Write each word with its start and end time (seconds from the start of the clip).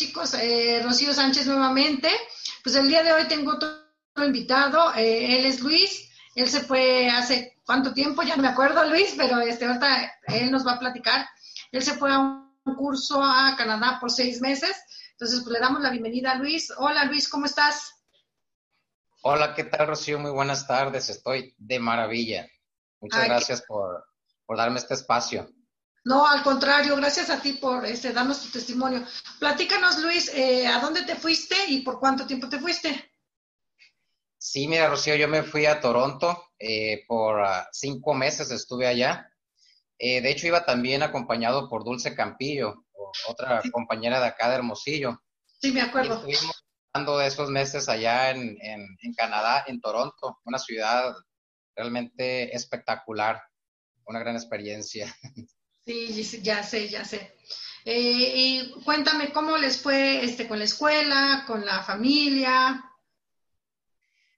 chicos? 0.00 0.32
Eh, 0.34 0.80
Rocío 0.82 1.12
Sánchez 1.12 1.46
nuevamente. 1.46 2.08
Pues 2.64 2.74
el 2.74 2.88
día 2.88 3.02
de 3.02 3.12
hoy 3.12 3.28
tengo 3.28 3.52
otro 3.52 3.76
invitado. 4.24 4.94
Eh, 4.94 5.38
él 5.38 5.44
es 5.44 5.60
Luis. 5.60 6.10
Él 6.34 6.48
se 6.48 6.60
fue 6.60 7.08
hace 7.10 7.58
cuánto 7.66 7.92
tiempo, 7.92 8.22
ya 8.22 8.36
no 8.36 8.42
me 8.42 8.48
acuerdo, 8.48 8.84
Luis, 8.88 9.14
pero 9.16 9.40
este, 9.40 9.66
ahorita 9.66 10.12
él 10.28 10.50
nos 10.50 10.66
va 10.66 10.72
a 10.72 10.78
platicar. 10.78 11.28
Él 11.70 11.82
se 11.82 11.94
fue 11.94 12.12
a 12.12 12.18
un 12.18 12.74
curso 12.76 13.22
a 13.22 13.54
Canadá 13.58 13.98
por 14.00 14.10
seis 14.10 14.40
meses. 14.40 14.74
Entonces, 15.12 15.40
pues 15.40 15.52
le 15.52 15.60
damos 15.60 15.82
la 15.82 15.90
bienvenida 15.90 16.32
a 16.32 16.36
Luis. 16.36 16.72
Hola, 16.78 17.04
Luis, 17.04 17.28
¿cómo 17.28 17.44
estás? 17.44 17.92
Hola, 19.22 19.54
¿qué 19.54 19.64
tal, 19.64 19.88
Rocío? 19.88 20.18
Muy 20.18 20.30
buenas 20.30 20.66
tardes. 20.66 21.10
Estoy 21.10 21.54
de 21.58 21.78
maravilla. 21.78 22.48
Muchas 23.00 23.24
gracias 23.24 23.62
por, 23.62 24.06
por 24.46 24.56
darme 24.56 24.78
este 24.78 24.94
espacio. 24.94 25.50
No, 26.04 26.26
al 26.26 26.42
contrario, 26.42 26.96
gracias 26.96 27.28
a 27.28 27.40
ti 27.40 27.54
por 27.54 27.84
este, 27.84 28.12
darnos 28.12 28.42
tu 28.42 28.50
testimonio. 28.50 29.04
Platícanos, 29.38 29.98
Luis, 29.98 30.32
eh, 30.34 30.66
¿a 30.66 30.78
dónde 30.78 31.02
te 31.02 31.14
fuiste 31.14 31.54
y 31.68 31.82
por 31.82 32.00
cuánto 32.00 32.26
tiempo 32.26 32.48
te 32.48 32.58
fuiste? 32.58 33.12
Sí, 34.38 34.66
mira, 34.66 34.88
Rocío, 34.88 35.14
yo 35.16 35.28
me 35.28 35.42
fui 35.42 35.66
a 35.66 35.80
Toronto 35.80 36.52
eh, 36.58 37.04
por 37.06 37.40
ah, 37.40 37.68
cinco 37.72 38.14
meses, 38.14 38.50
estuve 38.50 38.86
allá. 38.86 39.30
Eh, 39.98 40.22
de 40.22 40.30
hecho, 40.30 40.46
iba 40.46 40.64
también 40.64 41.02
acompañado 41.02 41.68
por 41.68 41.84
Dulce 41.84 42.14
Campillo, 42.14 42.86
otra 43.28 43.60
compañera 43.70 44.20
de 44.20 44.28
acá 44.28 44.48
de 44.48 44.54
Hermosillo. 44.56 45.22
Sí, 45.60 45.70
me 45.70 45.82
acuerdo. 45.82 46.14
estuvimos 46.14 46.64
pasando 46.90 47.20
esos 47.20 47.50
meses 47.50 47.90
allá 47.90 48.30
en, 48.30 48.56
en 48.62 49.14
Canadá, 49.14 49.64
en 49.66 49.78
Toronto, 49.82 50.38
una 50.44 50.58
ciudad 50.58 51.14
realmente 51.76 52.56
espectacular, 52.56 53.42
una 54.06 54.20
gran 54.20 54.36
experiencia. 54.36 55.14
Sí, 55.90 56.40
ya 56.42 56.62
sé, 56.62 56.88
ya 56.88 57.04
sé. 57.04 57.32
Eh, 57.84 58.32
y 58.36 58.70
cuéntame 58.84 59.32
cómo 59.32 59.56
les 59.56 59.82
fue 59.82 60.24
este, 60.24 60.46
con 60.46 60.60
la 60.60 60.64
escuela, 60.64 61.42
con 61.48 61.66
la 61.66 61.82
familia. 61.82 62.84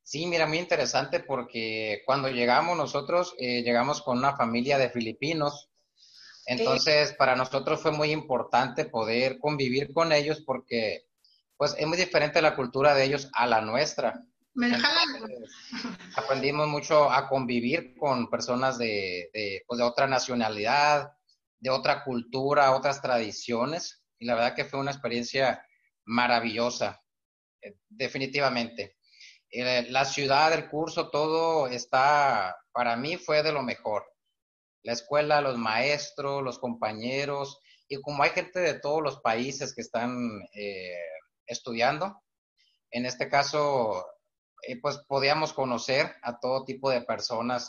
Sí, 0.03 0.25
mira, 0.25 0.47
muy 0.47 0.56
interesante 0.56 1.20
porque 1.20 2.03
cuando 2.06 2.31
llegamos 2.31 2.75
nosotros, 2.78 3.34
eh, 3.39 3.62
llegamos 3.62 4.00
con 4.00 4.17
una 4.17 4.34
familia 4.34 4.78
de 4.78 4.89
filipinos. 4.89 5.69
Entonces, 6.47 7.12
para 7.19 7.36
nosotros 7.36 7.83
fue 7.83 7.92
muy 7.92 8.12
importante 8.12 8.87
poder 8.87 9.39
convivir 9.39 9.92
con 9.92 10.11
ellos 10.11 10.42
porque, 10.47 11.05
pues, 11.59 11.75
es 11.78 11.87
muy 11.87 11.98
diferente 11.98 12.41
la 12.41 12.56
cultura 12.56 12.94
de 12.94 13.05
ellos 13.05 13.28
a 13.34 13.47
la 13.47 13.61
nuestra. 13.61 14.25
Me 14.55 14.75
aprendimos 16.16 16.66
mucho 16.66 17.11
a 17.11 17.28
convivir 17.28 17.94
con 17.98 18.31
personas 18.31 18.78
de, 18.78 19.28
de, 19.34 19.64
pues, 19.66 19.77
de 19.77 19.84
otra 19.84 20.06
nacionalidad, 20.06 21.12
de 21.63 21.71
otra 21.71 22.03
cultura, 22.03 22.75
otras 22.75 23.01
tradiciones, 23.01 24.05
y 24.19 24.27
la 24.27 24.35
verdad 24.35 24.57
que 24.57 24.65
fue 24.65 24.81
una 24.81 24.91
experiencia 24.91 25.65
maravillosa, 26.05 27.01
eh, 27.63 27.77
definitivamente. 27.89 28.97
Eh, 29.49 29.87
la 29.91 30.05
ciudad, 30.05 30.53
el 30.53 30.69
curso, 30.69 31.09
todo 31.11 31.69
está, 31.69 32.57
para 32.73 32.97
mí 32.97 33.17
fue 33.17 33.45
de 33.45 33.53
lo 33.53 33.63
mejor. 33.63 34.05
La 34.83 34.93
escuela, 34.93 35.41
los 35.41 35.57
maestros, 35.57 36.43
los 36.43 36.59
compañeros, 36.59 37.61
y 37.87 38.01
como 38.01 38.25
hay 38.25 38.31
gente 38.31 38.59
de 38.59 38.81
todos 38.81 39.01
los 39.01 39.21
países 39.21 39.73
que 39.73 39.83
están 39.83 40.43
eh, 40.55 40.99
estudiando, 41.47 42.25
en 42.91 43.07
este 43.07 43.29
caso, 43.29 44.05
pues 44.83 44.99
podíamos 45.07 45.53
conocer 45.53 46.17
a 46.23 46.39
todo 46.41 46.65
tipo 46.65 46.91
de 46.91 47.03
personas 47.03 47.69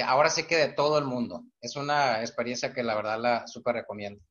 ahora 0.00 0.30
sí 0.30 0.44
que 0.44 0.56
de 0.56 0.68
todo 0.72 0.98
el 0.98 1.04
mundo. 1.04 1.44
Es 1.60 1.76
una 1.76 2.20
experiencia 2.20 2.72
que 2.72 2.82
la 2.82 2.94
verdad 2.94 3.18
la 3.20 3.46
súper 3.46 3.74
recomiendo. 3.74 4.22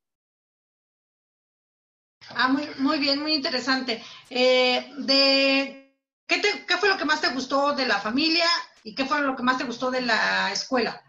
Ah, 2.29 2.47
muy, 2.47 2.67
muy 2.77 2.99
bien, 2.99 3.21
muy 3.21 3.33
interesante. 3.33 4.01
Eh, 4.29 4.91
de, 4.99 5.95
¿qué, 6.27 6.41
¿Qué 6.67 6.77
fue 6.77 6.89
lo 6.89 6.97
que 6.97 7.05
más 7.05 7.21
te 7.21 7.29
gustó 7.29 7.73
de 7.73 7.85
la 7.85 7.99
familia 7.99 8.45
y 8.83 8.95
qué 8.95 9.05
fue 9.05 9.21
lo 9.21 9.35
que 9.35 9.43
más 9.43 9.57
te 9.57 9.63
gustó 9.63 9.91
de 9.91 10.01
la 10.01 10.51
escuela? 10.51 11.03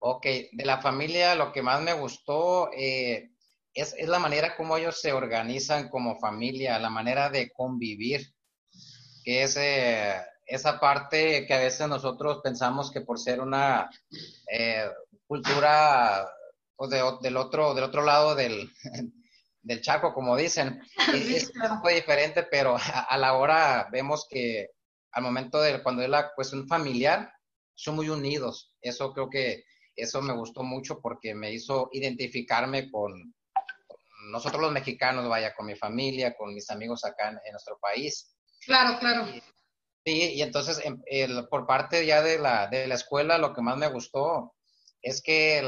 Ok, 0.00 0.24
de 0.52 0.64
la 0.64 0.80
familia 0.80 1.34
lo 1.34 1.52
que 1.52 1.62
más 1.62 1.82
me 1.82 1.92
gustó 1.92 2.70
eh, 2.72 3.30
es, 3.74 3.94
es, 3.98 4.08
la 4.08 4.18
manera 4.18 4.56
como 4.56 4.76
ellos 4.76 4.98
se 4.98 5.12
organizan 5.12 5.90
como 5.90 6.18
familia, 6.18 6.78
la 6.78 6.88
manera 6.88 7.28
de 7.28 7.52
convivir, 7.52 8.34
que 9.22 9.42
es, 9.42 9.56
eh, 9.58 10.16
esa 10.50 10.80
parte 10.80 11.46
que 11.46 11.54
a 11.54 11.58
veces 11.60 11.88
nosotros 11.88 12.40
pensamos 12.42 12.90
que 12.90 13.00
por 13.00 13.18
ser 13.18 13.40
una 13.40 13.88
eh, 14.50 14.90
cultura 15.26 16.26
pues, 16.76 16.90
del, 16.90 17.36
otro, 17.36 17.74
del 17.74 17.84
otro 17.84 18.02
lado 18.02 18.34
del, 18.34 18.70
del 19.62 19.80
chaco, 19.80 20.12
como 20.12 20.36
dicen, 20.36 20.82
es, 21.14 21.52
un 21.54 21.76
poco 21.76 21.88
diferente, 21.88 22.42
pero 22.42 22.76
a, 22.76 23.16
la 23.16 23.34
hora 23.34 23.88
vemos 23.92 24.26
que 24.28 24.70
al 25.12 25.22
momento 25.22 25.60
de 25.60 25.82
cuando 25.82 26.02
es 26.02 26.08
la 26.08 26.32
cuestión 26.34 26.66
familiar, 26.66 27.32
son 27.74 27.96
muy 27.96 28.08
unidos. 28.08 28.74
Eso 28.80 29.12
creo 29.12 29.30
que 29.30 29.64
eso 29.96 30.20
me 30.20 30.34
gustó 30.34 30.62
mucho 30.62 31.00
porque 31.00 31.34
me 31.34 31.52
hizo 31.52 31.88
identificarme 31.92 32.90
con, 32.90 33.34
nosotros 34.30 34.62
los 34.62 34.72
mexicanos, 34.72 35.28
vaya, 35.28 35.54
con 35.54 35.66
mi 35.66 35.76
familia, 35.76 36.34
con 36.36 36.54
mis 36.54 36.70
amigos 36.70 37.04
acá 37.04 37.28
en, 37.28 37.52
nuestro 37.52 37.78
país. 37.78 38.34
Claro, 38.64 38.98
claro. 38.98 39.26
Sí, 40.04 40.32
y 40.34 40.42
entonces 40.42 40.80
em, 40.84 41.02
por 41.48 41.66
parte 41.66 42.06
ya 42.06 42.22
de 42.22 42.38
la, 42.38 42.68
de 42.68 42.86
la 42.86 42.94
escuela, 42.94 43.38
lo 43.38 43.52
que 43.54 43.60
más 43.60 43.76
me 43.76 43.88
gustó 43.88 44.54
es 45.02 45.22
que 45.22 45.62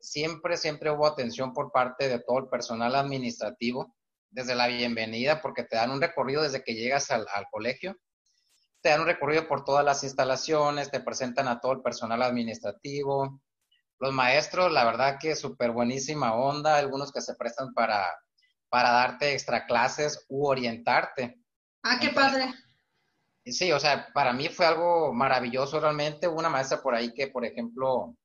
siempre, 0.00 0.56
siempre 0.56 0.90
hubo 0.90 1.06
atención 1.06 1.52
por 1.52 1.70
parte 1.72 2.08
de 2.08 2.20
todo 2.20 2.38
el 2.38 2.48
personal 2.48 2.94
administrativo, 2.94 3.94
desde 4.30 4.54
la 4.54 4.68
bienvenida, 4.68 5.42
porque 5.42 5.64
te 5.64 5.76
dan 5.76 5.90
un 5.90 6.00
recorrido 6.00 6.42
desde 6.42 6.62
que 6.62 6.74
llegas 6.74 7.10
al, 7.10 7.26
colegio, 7.50 7.96
te 8.80 8.90
dan 8.90 9.00
un 9.00 9.06
recorrido 9.06 9.48
por 9.48 9.64
todas 9.64 9.84
las 9.84 10.04
instalaciones, 10.04 10.90
te 10.90 11.00
presentan 11.00 11.48
a 11.48 11.60
todo 11.60 11.72
el 11.72 11.82
personal 11.82 12.22
administrativo, 12.22 13.42
los 13.98 14.12
maestros, 14.12 14.72
la 14.72 14.84
verdad 14.84 15.18
que 15.20 15.36
súper 15.36 15.72
buenísima 15.72 16.34
onda, 16.34 16.76
algunos 16.76 17.12
que 17.12 17.20
se 17.20 17.34
prestan 17.34 17.74
para, 17.74 18.06
para 18.68 18.92
darte 18.92 19.32
extra 19.32 19.66
clases 19.66 20.24
u 20.28 20.46
orientarte. 20.46 21.42
Ah, 21.82 21.98
qué 22.00 22.10
padre. 22.10 22.54
Sí, 23.44 23.72
o 23.72 23.80
sea, 23.80 24.08
para 24.12 24.32
mí 24.32 24.48
fue 24.48 24.66
algo 24.66 25.12
maravilloso 25.12 25.80
realmente. 25.80 26.28
Hubo 26.28 26.38
una 26.38 26.50
maestra 26.50 26.82
por 26.82 26.94
ahí 26.94 27.12
que, 27.14 27.28
por 27.28 27.44
ejemplo, 27.44 28.16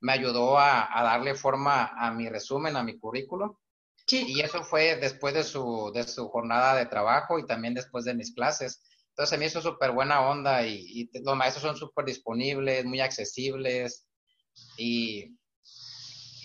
me 0.00 0.12
ayudó 0.12 0.58
a, 0.58 0.88
darle 1.02 1.34
forma 1.34 1.92
a 1.96 2.10
mi 2.12 2.28
resumen, 2.28 2.76
a 2.76 2.82
mi 2.82 2.98
currículo. 2.98 3.60
Sí. 4.06 4.24
Y 4.28 4.40
eso 4.40 4.62
fue 4.64 4.96
después 4.96 5.34
de 5.34 5.44
su, 5.44 5.90
de 5.94 6.04
su 6.04 6.28
jornada 6.28 6.74
de 6.76 6.86
trabajo 6.86 7.38
y 7.38 7.46
también 7.46 7.74
después 7.74 8.04
de 8.04 8.14
mis 8.14 8.34
clases. 8.34 8.82
Entonces, 9.10 9.34
a 9.34 9.38
mí 9.38 9.44
eso 9.44 9.60
es 9.60 9.64
súper 9.64 9.92
buena 9.92 10.28
onda 10.28 10.66
y, 10.66 11.08
los 11.22 11.36
maestros 11.36 11.62
son 11.62 11.76
súper 11.76 12.04
disponibles, 12.04 12.84
muy 12.84 13.00
accesibles. 13.00 14.06
Y, 14.76 15.36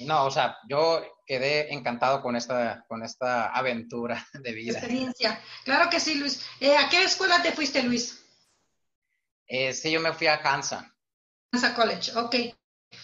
no, 0.06 0.26
o 0.26 0.32
sea, 0.32 0.58
yo 0.68 1.02
quedé 1.26 1.74
encantado 1.74 2.22
con 2.22 2.36
esta, 2.36 2.84
con 2.88 3.04
esta 3.04 3.48
aventura 3.48 4.26
de 4.34 4.52
vida. 4.54 4.80
Experiencia. 4.80 5.42
Claro 5.64 5.90
que 5.90 6.00
sí, 6.00 6.16
Luis. 6.16 6.46
Eh, 6.60 6.76
¿A 6.76 6.90
qué 6.90 7.04
escuela 7.04 7.42
te 7.42 7.52
fuiste, 7.52 7.84
Luis? 7.84 8.24
Eh, 9.48 9.74
sí, 9.74 9.92
yo 9.92 10.00
me 10.00 10.14
fui 10.14 10.28
a 10.28 10.40
Hansa. 10.44 10.94
Hansa 11.52 11.74
College, 11.74 12.12
ok. 12.16 12.36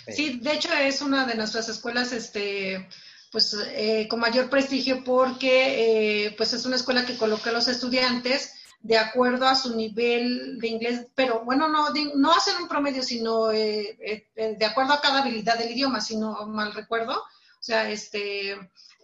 Sí. 0.07 0.39
de 0.39 0.53
hecho 0.53 0.73
es 0.73 1.01
una 1.01 1.25
de 1.25 1.35
nuestras 1.35 1.69
escuelas, 1.69 2.11
este, 2.11 2.89
pues, 3.31 3.55
eh, 3.69 4.07
con 4.07 4.19
mayor 4.19 4.49
prestigio 4.49 5.03
porque, 5.03 6.33
pues, 6.37 6.53
es 6.53 6.65
una 6.65 6.75
escuela 6.75 7.05
que 7.05 7.17
coloca 7.17 7.49
a 7.49 7.53
los 7.53 7.67
estudiantes 7.67 8.53
de 8.85 8.97
acuerdo 8.99 9.47
a 9.47 9.55
su 9.55 9.75
nivel 9.75 10.59
de 10.59 10.67
inglés, 10.67 11.07
pero 11.15 11.43
bueno, 11.43 11.67
no, 11.67 11.87
no 12.15 12.31
hacen 12.31 12.61
un 12.61 12.67
promedio, 12.67 13.01
sino 13.01 13.47
de 13.47 14.65
acuerdo 14.65 14.93
a 14.93 15.01
cada 15.01 15.21
habilidad 15.21 15.57
del 15.57 15.71
idioma, 15.71 16.01
si 16.01 16.17
no 16.17 16.45
mal 16.45 16.71
recuerdo. 16.71 17.13
O 17.13 17.63
sea, 17.65 17.89
este, 17.89 18.51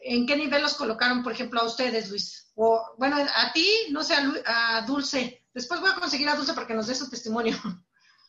¿en 0.04 0.28
qué 0.28 0.36
nivel 0.36 0.62
los 0.62 0.76
colocaron, 0.76 1.24
por 1.24 1.32
ejemplo, 1.32 1.60
a 1.60 1.66
ustedes, 1.66 2.12
Luis? 2.12 2.52
O, 2.54 2.94
bueno, 3.00 3.18
a 3.18 3.52
ti, 3.54 3.68
no 3.90 4.04
sé, 4.04 4.14
a, 4.46 4.86
Dulce. 4.86 5.46
Después 5.52 5.82
voy 5.82 5.90
a 5.90 5.96
conseguir 5.96 6.30
a 6.30 6.36
Dulce 6.36 6.54
para 6.54 6.68
que 6.68 6.76
nos 6.76 6.86
dé 6.86 6.94
su 6.94 7.10
testimonio. 7.10 7.58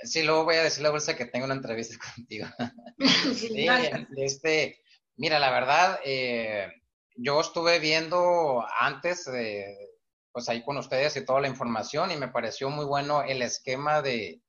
Sí, 0.05 0.23
luego 0.23 0.45
voy 0.45 0.57
a 0.57 0.63
decirle 0.63 0.89
a 0.89 0.93
Dulce 0.93 1.15
que 1.15 1.27
tengo 1.27 1.45
una 1.45 1.55
entrevista 1.55 1.97
contigo. 2.17 2.47
sí, 3.35 3.67
este, 4.17 4.83
mira, 5.17 5.39
la 5.39 5.51
verdad, 5.51 6.01
eh, 6.03 6.67
yo 7.15 7.39
estuve 7.39 7.79
viendo 7.79 8.65
antes, 8.81 9.27
pues 10.33 10.49
ahí 10.49 10.65
con 10.65 10.79
ustedes 10.79 11.17
y 11.17 11.25
toda 11.25 11.41
la 11.41 11.49
información 11.49 12.11
y 12.11 12.17
me 12.17 12.29
pareció 12.29 12.71
muy 12.71 12.85
bueno 12.85 13.23
el 13.23 13.43
esquema 13.43 14.03
de, 14.03 14.43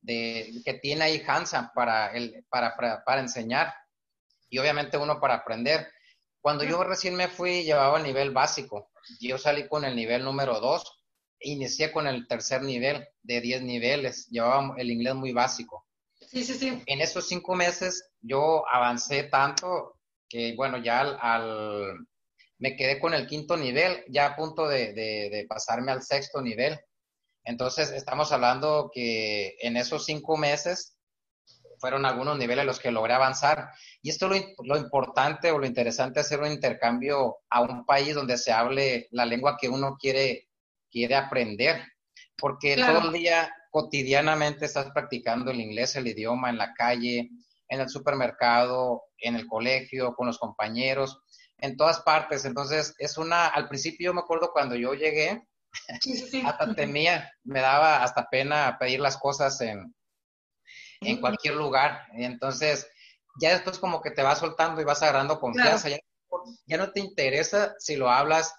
de 0.00 0.60
que 0.64 0.74
tiene 0.74 1.04
ahí 1.04 1.22
Hansa 1.26 1.72
para, 1.74 2.12
el, 2.12 2.44
para, 2.48 2.76
para, 2.76 3.04
para 3.04 3.20
enseñar 3.20 3.72
y 4.50 4.58
obviamente 4.58 4.98
uno 4.98 5.20
para 5.20 5.34
aprender. 5.34 5.88
Cuando 6.40 6.64
yo 6.64 6.82
recién 6.84 7.14
me 7.14 7.28
fui, 7.28 7.64
llevaba 7.64 7.98
el 7.98 8.04
nivel 8.04 8.30
básico. 8.30 8.90
Yo 9.20 9.38
salí 9.38 9.68
con 9.68 9.84
el 9.84 9.94
nivel 9.94 10.24
número 10.24 10.60
2. 10.60 11.04
Inicié 11.40 11.92
con 11.92 12.06
el 12.06 12.26
tercer 12.26 12.62
nivel 12.62 13.06
de 13.22 13.40
10 13.40 13.62
niveles. 13.62 14.28
Llevaba 14.28 14.74
el 14.78 14.90
inglés 14.90 15.14
muy 15.14 15.32
básico. 15.32 15.86
Sí, 16.20 16.44
sí, 16.44 16.54
sí. 16.54 16.82
En 16.86 17.00
esos 17.00 17.28
cinco 17.28 17.54
meses 17.54 18.10
yo 18.20 18.66
avancé 18.68 19.24
tanto 19.24 19.98
que, 20.28 20.54
bueno, 20.56 20.78
ya 20.78 21.00
al, 21.00 22.06
me 22.58 22.76
quedé 22.76 22.98
con 22.98 23.14
el 23.14 23.26
quinto 23.26 23.56
nivel, 23.56 24.04
ya 24.08 24.26
a 24.26 24.36
punto 24.36 24.68
de, 24.68 25.46
pasarme 25.48 25.92
al 25.92 26.02
sexto 26.02 26.42
nivel. 26.42 26.78
Entonces, 27.44 27.90
estamos 27.92 28.32
hablando 28.32 28.90
que 28.92 29.56
en 29.60 29.76
esos 29.76 30.04
cinco 30.04 30.36
meses 30.36 30.96
fueron 31.78 32.04
algunos 32.04 32.36
niveles 32.36 32.66
los 32.66 32.80
que 32.80 32.90
logré 32.90 33.14
avanzar. 33.14 33.70
Y 34.02 34.10
esto 34.10 34.32
es 34.32 34.44
lo, 34.64 34.76
importante 34.76 35.52
o 35.52 35.58
lo 35.58 35.66
interesante, 35.66 36.20
hacer 36.20 36.40
un 36.40 36.50
intercambio 36.50 37.36
a 37.48 37.60
un 37.60 37.86
país 37.86 38.14
donde 38.14 38.36
se 38.36 38.52
hable 38.52 39.06
la 39.12 39.24
lengua 39.24 39.56
que 39.58 39.68
uno 39.68 39.96
quiere, 39.98 40.48
quiere 40.90 41.14
aprender. 41.14 41.80
Porque 42.36 42.76
todo 42.76 43.06
el 43.08 43.12
día, 43.12 43.52
cotidianamente, 43.70 44.66
estás 44.66 44.90
practicando 44.92 45.52
el 45.52 45.60
inglés, 45.60 45.94
el 45.94 46.08
idioma, 46.08 46.50
en 46.50 46.58
la 46.58 46.74
calle, 46.74 47.30
en 47.68 47.80
el 47.80 47.88
supermercado, 47.88 49.04
en 49.18 49.36
el 49.36 49.46
colegio, 49.46 50.14
con 50.14 50.26
los 50.26 50.38
compañeros 50.38 51.20
en 51.58 51.76
todas 51.76 52.00
partes. 52.00 52.44
Entonces, 52.44 52.94
es 52.98 53.18
una, 53.18 53.46
al 53.46 53.68
principio 53.68 54.06
yo 54.06 54.14
me 54.14 54.20
acuerdo 54.20 54.52
cuando 54.52 54.74
yo 54.74 54.94
llegué, 54.94 55.42
hasta 56.44 56.74
temía, 56.74 57.30
me 57.44 57.60
daba 57.60 58.02
hasta 58.02 58.28
pena 58.28 58.76
pedir 58.78 59.00
las 59.00 59.16
cosas 59.16 59.60
en, 59.60 59.94
en 61.00 61.20
cualquier 61.20 61.54
lugar. 61.54 62.06
Entonces, 62.12 62.88
ya 63.40 63.50
después 63.50 63.78
como 63.78 64.00
que 64.00 64.10
te 64.10 64.22
vas 64.22 64.38
soltando 64.38 64.80
y 64.80 64.84
vas 64.84 65.02
agarrando 65.02 65.40
confianza. 65.40 65.88
Ya, 65.88 65.98
ya, 66.66 66.76
no 66.76 66.92
te 66.92 67.00
interesa 67.00 67.74
si 67.78 67.96
lo 67.96 68.10
hablas 68.10 68.54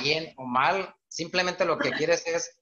bien 0.00 0.32
o 0.36 0.44
mal, 0.44 0.94
simplemente 1.08 1.64
lo 1.64 1.78
que 1.78 1.92
quieres 1.92 2.26
es 2.26 2.56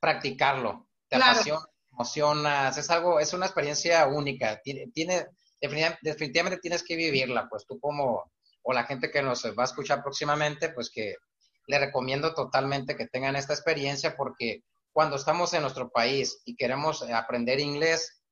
practicarlo. 0.00 0.88
Te 1.08 1.16
apasiona, 1.16 1.64
emocionas, 1.90 2.78
es 2.78 2.90
algo, 2.90 3.20
es 3.20 3.32
una 3.32 3.46
experiencia 3.46 4.06
única. 4.06 4.60
Tiene, 4.62 4.88
tiene 4.88 5.26
definitivamente 5.60 6.60
tienes 6.60 6.82
que 6.82 6.96
vivirla, 6.96 7.48
pues 7.48 7.64
tú 7.66 7.78
como 7.78 8.31
o 8.62 8.72
la 8.72 8.84
gente 8.84 9.10
que 9.10 9.22
nos 9.22 9.44
va 9.44 9.62
a 9.62 9.66
escuchar 9.66 10.02
próximamente, 10.02 10.70
pues 10.70 10.90
que 10.90 11.16
le 11.66 11.78
recomiendo 11.78 12.34
totalmente 12.34 12.96
que 12.96 13.06
tengan 13.06 13.36
esta 13.36 13.52
experiencia 13.52 14.16
porque 14.16 14.62
cuando 14.92 15.16
estamos 15.16 15.54
en 15.54 15.62
nuestro 15.62 15.90
país 15.90 16.42
y 16.44 16.56
queremos 16.56 17.02
aprender 17.02 17.60
inglés, 17.60 18.22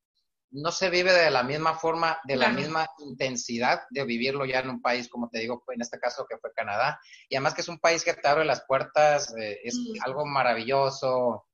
no 0.52 0.72
se 0.72 0.90
vive 0.90 1.12
de 1.12 1.30
la 1.30 1.42
misma 1.42 1.74
forma, 1.74 2.18
de 2.24 2.36
la 2.36 2.48
misma 2.48 2.88
intensidad 2.98 3.82
de 3.90 4.04
vivirlo 4.04 4.44
ya 4.44 4.58
en 4.60 4.70
un 4.70 4.82
país, 4.82 5.08
como 5.08 5.28
te 5.28 5.38
digo, 5.38 5.62
en 5.68 5.80
este 5.80 5.98
caso 5.98 6.26
que 6.28 6.38
fue 6.38 6.52
Canadá. 6.52 7.00
Y 7.28 7.36
además 7.36 7.54
que 7.54 7.60
es 7.60 7.68
un 7.68 7.78
país 7.78 8.04
que 8.04 8.14
te 8.14 8.26
abre 8.26 8.44
las 8.44 8.64
puertas, 8.66 9.32
eh, 9.38 9.60
es 9.62 9.76
mm. 9.76 10.04
algo 10.04 10.26
maravilloso, 10.26 11.44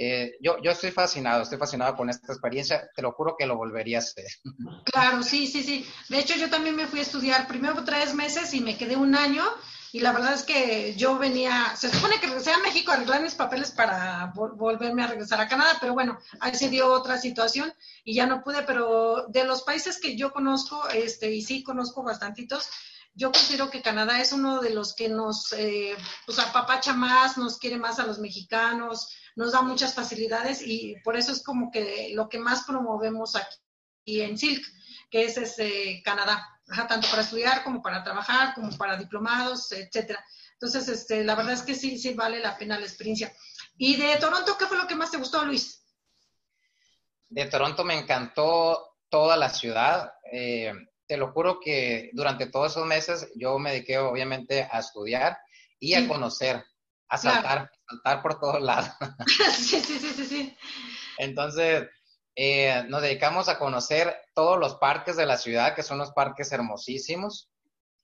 eh, 0.00 0.36
yo, 0.40 0.62
yo 0.62 0.70
estoy 0.70 0.92
fascinado, 0.92 1.42
estoy 1.42 1.58
fascinado 1.58 1.96
con 1.96 2.08
esta 2.08 2.32
experiencia, 2.32 2.88
te 2.94 3.02
lo 3.02 3.10
juro 3.12 3.34
que 3.36 3.46
lo 3.46 3.56
volvería 3.56 3.98
a 3.98 4.00
hacer. 4.00 4.26
Claro, 4.84 5.22
sí, 5.22 5.46
sí, 5.46 5.62
sí. 5.62 5.86
De 6.08 6.18
hecho, 6.18 6.34
yo 6.36 6.48
también 6.48 6.74
me 6.74 6.86
fui 6.86 7.00
a 7.00 7.02
estudiar 7.02 7.46
primero 7.46 7.84
tres 7.84 8.14
meses 8.14 8.54
y 8.54 8.60
me 8.60 8.76
quedé 8.76 8.96
un 8.96 9.14
año 9.14 9.44
y 9.92 10.00
la 10.00 10.12
verdad 10.12 10.34
es 10.34 10.42
que 10.42 10.94
yo 10.96 11.18
venía, 11.18 11.74
se 11.76 11.90
supone 11.90 12.20
que 12.20 12.26
regresé 12.26 12.52
a 12.52 12.58
México 12.58 12.90
a 12.90 12.94
arreglar 12.94 13.22
mis 13.22 13.34
papeles 13.34 13.70
para 13.70 14.32
volverme 14.34 15.02
a 15.02 15.06
regresar 15.06 15.40
a 15.40 15.48
Canadá, 15.48 15.78
pero 15.80 15.94
bueno, 15.94 16.18
ahí 16.40 16.54
se 16.54 16.68
dio 16.68 16.92
otra 16.92 17.18
situación 17.18 17.72
y 18.04 18.14
ya 18.14 18.26
no 18.26 18.42
pude, 18.42 18.62
pero 18.62 19.26
de 19.28 19.44
los 19.44 19.62
países 19.62 19.98
que 19.98 20.16
yo 20.16 20.32
conozco, 20.32 20.88
este, 20.88 21.32
y 21.32 21.42
sí 21.42 21.62
conozco 21.62 22.02
bastantitos, 22.02 22.68
yo 23.14 23.32
considero 23.32 23.70
que 23.70 23.82
Canadá 23.82 24.20
es 24.20 24.32
uno 24.32 24.60
de 24.60 24.70
los 24.70 24.94
que 24.94 25.08
nos 25.08 25.52
eh, 25.52 25.96
pues 26.24 26.38
apapacha 26.38 26.92
más, 26.92 27.36
nos 27.36 27.58
quiere 27.58 27.76
más 27.76 27.98
a 27.98 28.06
los 28.06 28.18
mexicanos, 28.18 29.08
nos 29.38 29.52
da 29.52 29.62
muchas 29.62 29.94
facilidades 29.94 30.60
y 30.66 30.96
por 31.04 31.16
eso 31.16 31.30
es 31.30 31.44
como 31.44 31.70
que 31.70 32.10
lo 32.12 32.28
que 32.28 32.40
más 32.40 32.64
promovemos 32.64 33.36
aquí 33.36 34.20
en 34.20 34.36
Silk, 34.36 34.66
que 35.08 35.26
es 35.26 35.38
ese 35.38 36.02
Canadá, 36.04 36.44
tanto 36.88 37.08
para 37.08 37.22
estudiar 37.22 37.62
como 37.62 37.80
para 37.80 38.02
trabajar, 38.02 38.52
como 38.56 38.76
para 38.76 38.96
diplomados, 38.96 39.70
etcétera. 39.70 40.24
Entonces, 40.54 40.88
este, 40.88 41.22
la 41.22 41.36
verdad 41.36 41.52
es 41.52 41.62
que 41.62 41.76
sí, 41.76 42.00
sí 42.00 42.14
vale 42.14 42.40
la 42.40 42.58
pena 42.58 42.80
la 42.80 42.86
experiencia. 42.86 43.32
¿Y 43.76 43.94
de 43.94 44.16
Toronto 44.16 44.56
qué 44.58 44.66
fue 44.66 44.76
lo 44.76 44.88
que 44.88 44.96
más 44.96 45.12
te 45.12 45.18
gustó, 45.18 45.44
Luis? 45.44 45.86
De 47.28 47.46
Toronto 47.46 47.84
me 47.84 47.96
encantó 47.96 48.96
toda 49.08 49.36
la 49.36 49.50
ciudad. 49.50 50.14
Eh, 50.32 50.72
te 51.06 51.16
lo 51.16 51.30
juro 51.30 51.60
que 51.60 52.10
durante 52.12 52.46
todos 52.46 52.72
esos 52.72 52.86
meses 52.86 53.30
yo 53.36 53.56
me 53.60 53.70
dediqué 53.70 53.98
obviamente 53.98 54.68
a 54.68 54.80
estudiar 54.80 55.38
y 55.78 55.94
a 55.94 56.08
conocer 56.08 56.64
a 57.08 57.18
saltar, 57.18 57.70
saltar 57.88 58.22
por 58.22 58.38
todos 58.38 58.60
lados. 58.60 58.90
sí, 59.56 59.80
sí, 59.80 59.98
sí, 59.98 60.24
sí, 60.26 60.56
Entonces, 61.18 61.88
eh, 62.36 62.84
nos 62.88 63.02
dedicamos 63.02 63.48
a 63.48 63.58
conocer 63.58 64.16
todos 64.34 64.58
los 64.58 64.76
parques 64.76 65.16
de 65.16 65.26
la 65.26 65.36
ciudad, 65.36 65.74
que 65.74 65.82
son 65.82 65.98
los 65.98 66.12
parques 66.12 66.52
hermosísimos. 66.52 67.50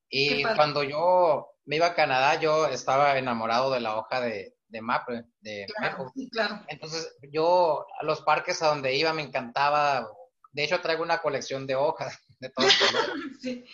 Y 0.09 0.43
cuando 0.43 0.83
yo 0.83 1.49
me 1.65 1.77
iba 1.77 1.87
a 1.87 1.95
Canadá, 1.95 2.39
yo 2.39 2.67
estaba 2.67 3.19
enamorado 3.19 3.71
de 3.73 3.81
la 3.81 3.97
hoja 3.97 4.21
de, 4.21 4.55
de 4.69 4.81
mapa, 4.81 5.25
de 5.41 5.67
claro, 5.77 6.12
claro. 6.31 6.61
Entonces, 6.69 7.17
yo 7.33 7.87
a 8.01 8.05
los 8.05 8.21
parques 8.23 8.62
a 8.62 8.69
donde 8.69 8.95
iba 8.95 9.12
me 9.12 9.23
encantaba. 9.23 10.09
De 10.53 10.65
hecho, 10.65 10.81
traigo 10.81 11.03
una 11.03 11.19
colección 11.19 11.67
de 11.67 11.75
hojas 11.75 12.17
de 12.39 12.51
todos 12.51 12.73
sí 13.41 13.65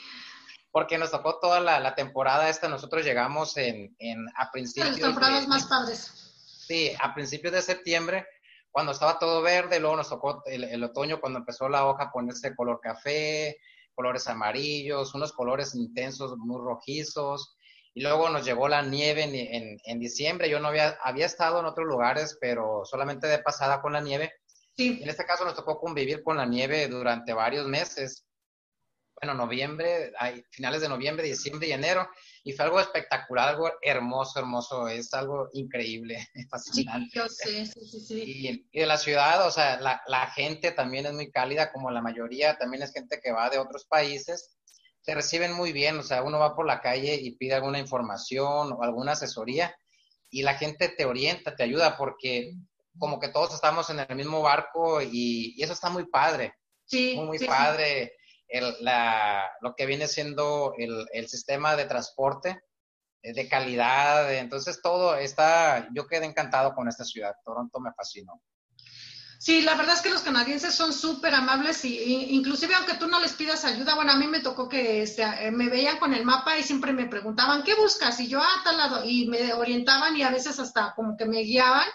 porque 0.73 0.99
nos 0.99 1.11
tocó 1.11 1.39
toda 1.41 1.61
la, 1.61 1.95
temporada 1.95 2.49
esta, 2.49 2.69
nosotros 2.69 3.05
llegamos 3.05 3.57
en, 3.57 3.95
en 3.99 4.27
a 4.37 4.51
principios... 4.51 4.91
Las 4.91 5.01
temporadas 5.01 5.49
más 5.49 5.67
padres. 5.67 6.13
Sí, 6.45 6.93
a 7.01 7.13
principios 7.13 7.53
de 7.53 7.63
septiembre, 7.63 8.27
cuando 8.71 8.93
estaba 8.93 9.19
todo 9.19 9.43
verde, 9.43 9.81
luego 9.81 9.97
nos 9.97 10.09
tocó 10.09 10.43
el, 10.47 10.83
otoño 10.85 11.21
cuando 11.21 11.41
empezó 11.41 11.69
la 11.69 11.87
hoja 11.87 12.05
a 12.05 12.13
ponerse 12.13 12.55
color 12.55 12.79
café, 12.81 13.59
colores 13.95 14.29
amarillos, 14.29 15.15
unos 15.15 15.33
colores 15.33 15.75
intensos, 15.75 16.37
muy 16.37 16.61
rojizos, 16.61 17.57
y 17.93 18.03
luego 18.03 18.29
nos 18.29 18.45
llegó 18.45 18.69
la 18.69 18.83
nieve 18.83 19.25
en, 19.25 19.79
en, 19.83 19.99
diciembre, 19.99 20.49
yo 20.49 20.61
no 20.61 20.69
había, 20.69 20.97
había 21.03 21.27
estado 21.27 21.59
en 21.59 21.67
otros 21.67 21.89
lugares, 21.89 22.39
pero 22.41 22.83
solamente 22.85 23.27
de 23.27 23.41
pasada 23.41 23.83
con 23.83 23.93
la 23.93 24.01
nieve. 24.01 24.33
Sí. 24.77 25.01
En 25.03 25.11
este 25.11 25.27
caso 25.27 25.45
nos 25.45 25.57
tocó 25.57 25.81
convivir 25.81 26.23
con 26.23 26.37
la 26.37 26.47
nieve 26.47 26.87
durante 26.87 27.33
varios 27.33 27.67
meses 27.67 28.25
bueno, 29.21 29.35
noviembre, 29.35 30.13
hay 30.19 30.43
finales 30.51 30.81
de 30.81 30.89
noviembre, 30.89 31.27
diciembre 31.27 31.69
y 31.69 31.73
enero, 31.73 32.09
y 32.43 32.53
fue 32.53 32.65
algo 32.65 32.81
espectacular, 32.81 33.51
algo 33.51 33.71
hermoso, 33.83 34.39
hermoso, 34.39 34.89
es 34.89 35.13
algo 35.13 35.51
increíble, 35.53 36.27
fascinante. 36.51 37.21
Sí, 37.29 37.67
sí, 37.67 37.87
sí, 37.87 38.01
sí. 38.01 38.23
Y, 38.73 38.79
de 38.79 38.87
la 38.87 38.97
ciudad, 38.97 39.47
o 39.47 39.51
sea, 39.51 39.79
la, 39.79 40.01
la, 40.07 40.27
gente 40.29 40.73
también 40.73 41.05
es 41.05 41.13
muy 41.13 41.31
cálida, 41.31 41.71
como 41.71 41.91
la 41.91 42.01
mayoría, 42.01 42.57
también 42.57 42.83
es 42.83 42.95
gente 42.95 43.21
que 43.23 43.31
va 43.31 43.51
de 43.51 43.59
otros 43.59 43.85
países, 43.85 44.57
te 45.05 45.15
reciben 45.15 45.53
muy 45.53 45.73
bien, 45.73 45.99
o 45.99 46.03
sea, 46.03 46.23
uno 46.23 46.39
va 46.39 46.57
por 46.57 46.67
la 46.67 46.81
calle 46.81 47.15
y 47.15 47.33
pide 47.33 47.55
alguna 47.55 47.79
información 47.79 48.73
o 48.73 48.83
alguna 48.83 49.13
asesoría, 49.13 49.75
y 50.31 50.43
la 50.43 50.55
gente 50.55 50.89
te 50.89 51.05
orienta, 51.05 51.55
te 51.55 51.65
ayuda, 51.65 51.99
porque 51.99 52.55
como 52.99 53.21
que 53.21 53.29
todos 53.29 53.53
estamos 53.53 53.91
en 53.91 53.99
el 53.99 54.17
mismo 54.17 54.41
barco 54.41 55.03
y, 55.03 55.55
y 55.57 55.63
eso 55.63 55.75
está 55.75 55.91
muy 55.91 56.07
padre. 56.07 56.55
Sí, 56.87 57.15
muy, 57.17 57.27
muy 57.27 57.39
padre 57.47 58.15
el, 58.51 58.75
la, 58.81 59.51
lo 59.61 59.75
que 59.75 59.87
viene 59.87 60.07
siendo 60.07 60.75
el, 60.77 61.07
el 61.13 61.29
sistema 61.29 61.77
de 61.77 61.87
transporte 61.87 62.63
eh, 63.23 63.33
de 63.33 63.49
calidad. 63.49 64.33
Entonces 64.35 64.81
todo 64.83 65.17
está, 65.17 65.89
yo 65.95 66.07
quedé 66.07 66.27
encantado 66.27 66.75
con 66.75 66.89
esta 66.89 67.05
ciudad. 67.05 67.35
Toronto 67.45 67.81
me 67.81 67.93
fascinó. 67.93 68.43
Sí, 69.39 69.63
la 69.63 69.75
verdad 69.75 69.95
es 69.95 70.03
que 70.03 70.11
los 70.11 70.21
canadienses 70.21 70.75
son 70.75 70.93
súper 70.93 71.35
amables 71.35 71.83
y, 71.87 72.35
inclusive 72.35 72.75
aunque 72.75 72.97
tú 72.97 73.09
no 73.09 73.19
les 73.21 73.33
pidas 73.33 73.65
ayuda, 73.65 73.95
bueno, 73.95 74.13
a 74.13 74.17
mí 74.17 74.27
me 74.27 74.41
tocó 74.41 74.69
que 74.69 75.01
este, 75.01 75.23
eh, 75.23 75.51
me 75.51 75.71
veían 75.71 75.99
con 75.99 76.13
el 76.13 76.27
mapa 76.27 76.59
y 76.59 76.63
siempre 76.63 76.93
me 76.93 77.07
preguntaban, 77.07 77.63
¿qué 77.63 77.75
buscas? 77.75 78.21
Y 78.21 78.29
yo, 78.29 78.39
ah, 78.43 78.61
tal 78.65 78.77
lado, 78.77 79.03
y 79.03 79.29
me 79.29 79.55
orientaban 79.55 80.15
y 80.15 80.23
a 80.23 80.31
veces 80.31 80.59
hasta 80.61 80.93
como 80.95 81.17
que 81.17 81.25
me 81.25 81.41
guiaban 81.41 81.87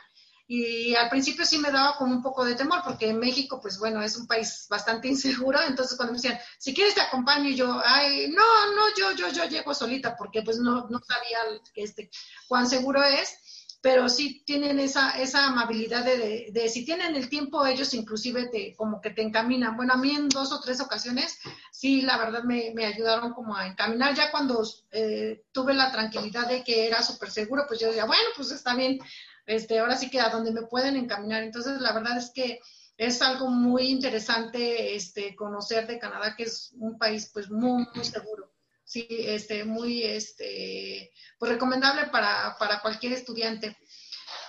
y 0.47 0.93
al 0.93 1.09
principio 1.09 1.43
sí 1.43 1.57
me 1.57 1.71
daba 1.71 1.97
como 1.97 2.13
un 2.13 2.21
poco 2.21 2.45
de 2.45 2.55
temor, 2.55 2.81
porque 2.83 3.11
México, 3.13 3.59
pues 3.59 3.79
bueno, 3.79 4.01
es 4.01 4.15
un 4.15 4.27
país 4.27 4.67
bastante 4.69 5.07
inseguro. 5.07 5.59
Entonces 5.67 5.97
cuando 5.97 6.13
me 6.13 6.19
decían, 6.19 6.39
si 6.59 6.73
quieres 6.73 6.95
te 6.95 7.01
acompaño, 7.01 7.49
y 7.49 7.55
yo, 7.55 7.81
ay, 7.83 8.27
no, 8.29 8.75
no, 8.75 8.83
yo, 8.97 9.11
yo, 9.13 9.29
yo 9.31 9.45
llego 9.45 9.73
solita, 9.73 10.15
porque 10.15 10.43
pues 10.43 10.57
no, 10.59 10.87
no 10.87 10.99
sabía 10.99 11.61
este, 11.75 12.09
cuán 12.47 12.67
seguro 12.69 13.03
es. 13.03 13.39
Pero 13.81 14.09
sí 14.09 14.41
tienen 14.47 14.79
esa, 14.79 15.11
esa 15.11 15.45
amabilidad 15.45 16.03
de, 16.03 16.47
de, 16.51 16.69
si 16.69 16.83
tienen 16.83 17.15
el 17.15 17.29
tiempo, 17.29 17.63
ellos 17.67 17.93
inclusive 17.93 18.47
te, 18.47 18.73
como 18.75 18.99
que 18.99 19.11
te 19.11 19.21
encaminan. 19.21 19.77
Bueno, 19.77 19.93
a 19.93 19.97
mí 19.97 20.09
en 20.09 20.27
dos 20.27 20.51
o 20.51 20.59
tres 20.59 20.81
ocasiones, 20.81 21.37
sí, 21.71 22.01
la 22.01 22.17
verdad 22.17 22.43
me, 22.45 22.71
me 22.73 22.87
ayudaron 22.87 23.33
como 23.33 23.55
a 23.55 23.67
encaminar. 23.67 24.15
Ya 24.15 24.31
cuando 24.31 24.63
eh, 24.89 25.43
tuve 25.51 25.75
la 25.75 25.91
tranquilidad 25.91 26.47
de 26.47 26.63
que 26.63 26.87
era 26.87 27.03
súper 27.03 27.29
seguro, 27.29 27.65
pues 27.67 27.79
yo 27.79 27.89
decía, 27.89 28.05
bueno, 28.05 28.23
pues 28.35 28.49
está 28.49 28.73
bien, 28.73 28.97
este, 29.45 29.79
ahora 29.79 29.97
sí 29.97 30.09
que 30.09 30.19
a 30.19 30.29
donde 30.29 30.51
me 30.51 30.63
pueden 30.63 30.95
encaminar. 30.95 31.43
Entonces, 31.43 31.81
la 31.81 31.93
verdad 31.93 32.17
es 32.17 32.31
que 32.33 32.59
es 32.97 33.21
algo 33.21 33.49
muy 33.49 33.87
interesante 33.87 34.95
este, 34.95 35.35
conocer 35.35 35.85
de 35.87 35.99
Canadá, 35.99 36.35
que 36.35 36.43
es 36.43 36.71
un 36.77 36.97
país 36.97 37.29
pues 37.33 37.49
muy, 37.49 37.85
muy 37.93 38.05
seguro. 38.05 38.53
Sí, 38.83 39.07
este, 39.09 39.63
muy, 39.63 40.03
este, 40.03 41.11
pues 41.39 41.51
recomendable 41.51 42.07
para, 42.07 42.55
para 42.57 42.81
cualquier 42.81 43.13
estudiante. 43.13 43.77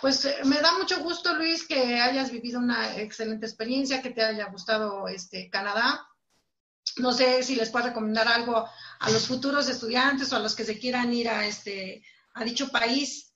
Pues 0.01 0.25
eh, 0.27 0.37
me 0.45 0.61
da 0.61 0.73
mucho 0.79 1.03
gusto, 1.03 1.35
Luis, 1.35 1.67
que 1.67 2.01
hayas 2.01 2.31
vivido 2.31 2.59
una 2.59 2.97
excelente 2.99 3.47
experiencia, 3.47 4.03
que 4.03 4.11
te 4.11 4.23
haya 4.23 4.47
gustado 4.47 5.09
este, 5.09 5.49
Canadá. 5.51 6.07
No 6.99 7.13
sé 7.13 7.43
si 7.43 7.57
les 7.57 7.71
puedo 7.71 7.87
recomendar 7.87 8.29
algo 8.29 8.69
a 9.01 9.11
los 9.11 9.27
futuros 9.27 9.69
estudiantes 9.69 10.33
o 10.33 10.37
a 10.37 10.41
los 10.41 10.55
que 10.55 10.65
se 10.65 10.79
quieran 10.79 11.13
ir 11.13 11.29
a 11.29 11.47
este 11.47 12.03
a 12.35 12.45
dicho 12.45 12.69
país. 12.69 13.33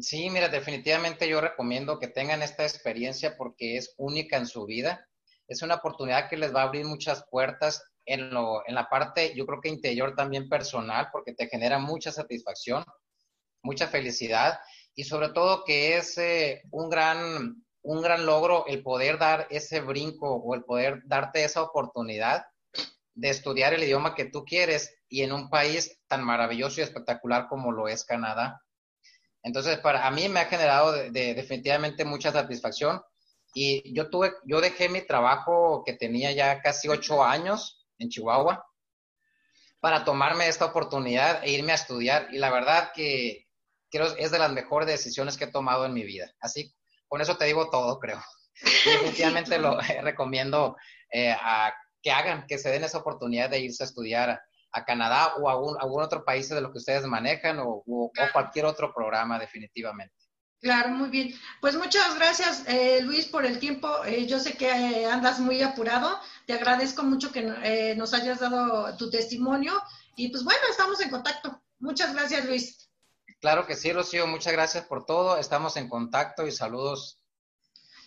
Sí, 0.00 0.28
mira, 0.28 0.48
definitivamente 0.48 1.28
yo 1.28 1.40
recomiendo 1.40 1.98
que 1.98 2.08
tengan 2.08 2.42
esta 2.42 2.64
experiencia 2.64 3.36
porque 3.36 3.76
es 3.76 3.94
única 3.96 4.36
en 4.36 4.46
su 4.46 4.66
vida. 4.66 5.08
Es 5.48 5.62
una 5.62 5.76
oportunidad 5.76 6.28
que 6.28 6.36
les 6.36 6.54
va 6.54 6.62
a 6.62 6.64
abrir 6.64 6.84
muchas 6.84 7.24
puertas 7.30 7.82
en, 8.04 8.30
lo, 8.30 8.62
en 8.66 8.74
la 8.74 8.88
parte, 8.88 9.34
yo 9.34 9.46
creo 9.46 9.60
que 9.60 9.68
interior 9.68 10.14
también 10.14 10.48
personal, 10.48 11.08
porque 11.12 11.32
te 11.34 11.48
genera 11.48 11.78
mucha 11.78 12.12
satisfacción, 12.12 12.84
mucha 13.62 13.88
felicidad 13.88 14.58
y 14.94 15.04
sobre 15.04 15.30
todo 15.30 15.64
que 15.64 15.96
es 15.96 16.16
eh, 16.18 16.62
un, 16.70 16.88
gran, 16.88 17.64
un 17.82 18.02
gran 18.02 18.26
logro 18.26 18.64
el 18.66 18.82
poder 18.82 19.18
dar 19.18 19.46
ese 19.50 19.80
brinco 19.80 20.34
o 20.34 20.54
el 20.54 20.64
poder 20.64 21.02
darte 21.06 21.44
esa 21.44 21.62
oportunidad 21.62 22.44
de 23.14 23.30
estudiar 23.30 23.74
el 23.74 23.82
idioma 23.82 24.14
que 24.14 24.26
tú 24.26 24.44
quieres 24.44 24.94
y 25.08 25.22
en 25.22 25.32
un 25.32 25.48
país 25.48 25.98
tan 26.06 26.22
maravilloso 26.22 26.80
y 26.80 26.84
espectacular 26.84 27.48
como 27.48 27.72
lo 27.72 27.88
es 27.88 28.04
Canadá. 28.04 28.60
Entonces, 29.46 29.78
para 29.78 30.04
a 30.04 30.10
mí 30.10 30.28
me 30.28 30.40
ha 30.40 30.46
generado 30.46 30.92
definitivamente 30.92 32.04
mucha 32.04 32.32
satisfacción 32.32 33.00
y 33.54 33.94
yo 33.94 34.10
tuve, 34.10 34.32
yo 34.44 34.60
dejé 34.60 34.88
mi 34.88 35.02
trabajo 35.02 35.84
que 35.86 35.92
tenía 35.92 36.32
ya 36.32 36.60
casi 36.60 36.88
ocho 36.88 37.22
años 37.22 37.86
en 37.98 38.08
Chihuahua 38.08 38.66
para 39.78 40.04
tomarme 40.04 40.48
esta 40.48 40.64
oportunidad 40.64 41.44
e 41.44 41.52
irme 41.52 41.70
a 41.70 41.76
estudiar 41.76 42.26
y 42.32 42.38
la 42.38 42.50
verdad 42.50 42.90
que 42.92 43.46
creo 43.88 44.16
es 44.16 44.32
de 44.32 44.40
las 44.40 44.50
mejores 44.50 44.88
decisiones 44.88 45.36
que 45.36 45.44
he 45.44 45.52
tomado 45.52 45.86
en 45.86 45.92
mi 45.92 46.02
vida. 46.02 46.34
Así, 46.40 46.74
con 47.06 47.20
eso 47.20 47.36
te 47.36 47.44
digo 47.44 47.70
todo, 47.70 48.00
creo. 48.00 48.20
definitivamente 48.84 49.58
lo 49.58 49.78
recomiendo 50.02 50.76
eh, 51.12 51.30
a 51.30 51.72
que 52.02 52.10
hagan, 52.10 52.46
que 52.48 52.58
se 52.58 52.70
den 52.70 52.82
esa 52.82 52.98
oportunidad 52.98 53.48
de 53.48 53.60
irse 53.60 53.84
a 53.84 53.86
estudiar 53.86 54.40
a 54.76 54.84
Canadá 54.84 55.34
o 55.36 55.48
a 55.48 55.52
algún, 55.52 56.02
otro 56.02 56.24
país 56.24 56.48
de 56.48 56.60
lo 56.60 56.70
que 56.70 56.78
ustedes 56.78 57.04
manejan 57.06 57.58
o, 57.60 57.82
cualquier 58.32 58.66
otro 58.66 58.92
programa 58.94 59.38
definitivamente. 59.38 60.14
Claro, 60.60 60.90
muy 60.90 61.08
bien. 61.08 61.34
Pues 61.60 61.76
muchas 61.76 62.14
gracias, 62.16 62.64
eh, 62.66 63.00
Luis, 63.02 63.26
por 63.26 63.46
el 63.46 63.58
tiempo. 63.58 64.04
Eh, 64.04 64.26
yo 64.26 64.38
sé 64.38 64.56
que 64.56 64.68
eh, 64.68 65.06
andas 65.06 65.38
muy 65.38 65.62
apurado. 65.62 66.18
Te 66.46 66.54
agradezco 66.54 67.02
mucho 67.02 67.32
que 67.32 67.42
nos 67.96 68.12
hayas 68.14 68.40
dado 68.40 68.94
tu 68.96 69.10
testimonio. 69.10 69.72
Y 70.16 70.28
pues 70.28 70.44
bueno, 70.44 70.60
estamos 70.70 71.00
en 71.00 71.10
contacto. 71.10 71.62
Muchas 71.78 72.14
gracias, 72.14 72.44
Luis. 72.46 72.88
Claro 73.40 73.66
que 73.66 73.76
sí, 73.76 73.92
Rocío. 73.92 74.26
Muchas 74.26 74.52
gracias 74.52 74.84
por 74.84 75.04
todo. 75.04 75.38
Estamos 75.38 75.76
en 75.76 75.88
contacto 75.88 76.46
y 76.46 76.52
saludos. 76.52 77.18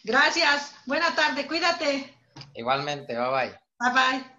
Gracias. 0.04 0.74
Buena 0.86 1.16
tarde. 1.16 1.48
Cuídate. 1.48 2.16
Igualmente. 2.56 3.18
Bye 3.18 3.30
bye. 3.30 3.60
Bye 3.80 3.94
bye. 3.94 4.39